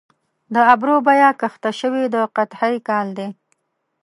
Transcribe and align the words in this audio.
د 0.53 0.55
ابرو 0.73 0.95
بیه 1.07 1.29
کښته 1.39 1.71
شوې 1.79 2.03
د 2.13 2.15
قحطۍ 2.35 2.75
کال 2.87 3.07
دي 3.17 3.27